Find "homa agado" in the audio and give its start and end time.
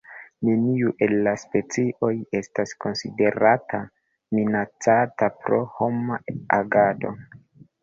5.77-7.17